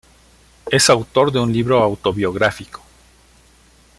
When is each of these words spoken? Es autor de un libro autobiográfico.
Es 0.71 0.89
autor 0.89 1.31
de 1.31 1.39
un 1.39 1.53
libro 1.53 1.77
autobiográfico. 1.79 2.81